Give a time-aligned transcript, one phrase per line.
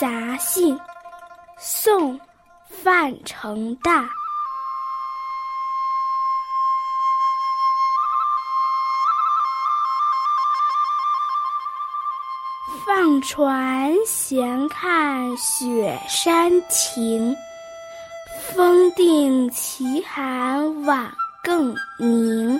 [0.00, 0.74] 杂兴》
[1.58, 2.18] 宋·
[2.82, 4.08] 范成大。
[12.86, 17.36] 放船闲看雪山晴，
[18.54, 21.12] 风定奇寒晚
[21.44, 22.58] 更凝。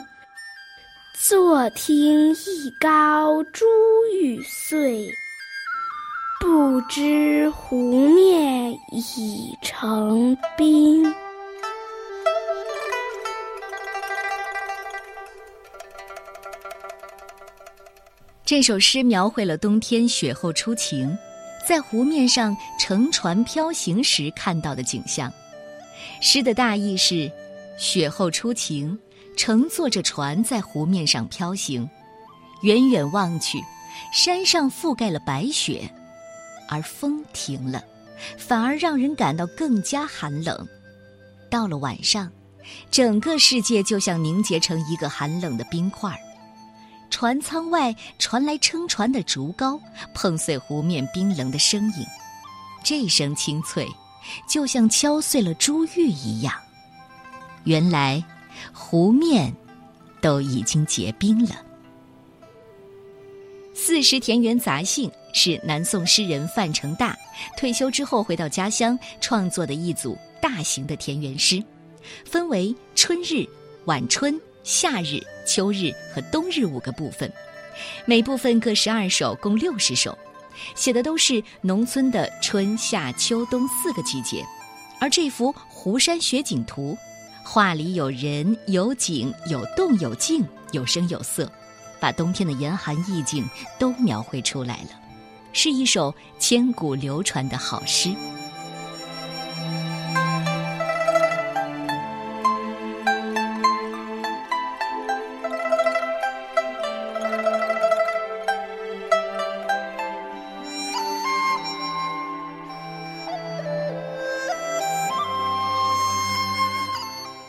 [1.18, 3.64] 坐听一篙珠
[4.12, 5.10] 玉碎，
[6.40, 11.04] 不知湖面已成冰。
[18.42, 21.14] 这首诗描绘了冬天雪后初晴，
[21.68, 25.30] 在湖面上乘船飘行时看到的景象。
[26.22, 27.30] 诗的大意是：
[27.76, 28.98] 雪后初晴。
[29.36, 31.88] 乘坐着船在湖面上飘行，
[32.62, 33.58] 远远望去，
[34.12, 35.88] 山上覆盖了白雪，
[36.70, 37.84] 而风停了，
[38.38, 40.66] 反而让人感到更加寒冷。
[41.50, 42.30] 到了晚上，
[42.90, 46.18] 整个世界就像凝结成一个寒冷的冰块。
[47.10, 49.78] 船舱外传来撑船的竹篙
[50.14, 52.06] 碰碎湖面冰冷的声音，
[52.84, 53.86] 这声清脆，
[54.48, 56.54] 就像敲碎了珠玉一样。
[57.64, 58.24] 原来。
[58.74, 59.54] 湖面
[60.20, 61.54] 都已经结冰了。
[63.74, 67.16] 《四时田园杂兴》是南宋诗人范成大
[67.56, 71.62] 退休之后回到家乡创作的一组大型的田园诗，
[72.24, 73.44] 分为春日、
[73.84, 77.30] 晚春、夏日、秋日和冬日五个部分，
[78.04, 80.16] 每部分各十二首，共六十首，
[80.74, 84.44] 写的都是农村的春夏秋冬四个季节。
[85.00, 86.96] 而这幅湖山雪景图。
[87.42, 91.50] 画里有人有景有动有静有声有色，
[91.98, 93.48] 把冬天的严寒意境
[93.78, 94.90] 都描绘出来了，
[95.52, 98.10] 是一首千古流传的好诗。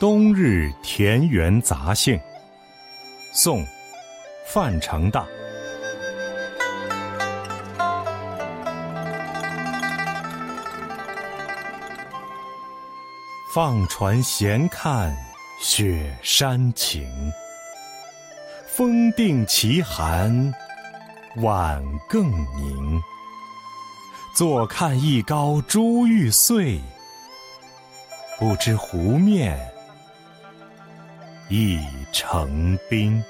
[0.03, 2.16] 《冬日田园杂兴》
[3.34, 3.63] 宋·
[4.47, 5.28] 范成大。
[13.53, 15.13] 放船闲看
[15.59, 17.06] 雪山晴，
[18.66, 20.53] 风定奇寒
[21.41, 23.01] 晚更凝。
[24.34, 26.79] 坐看一篙珠玉碎，
[28.40, 29.59] 不知湖面。
[31.50, 31.78] 一
[32.13, 33.22] 成冰。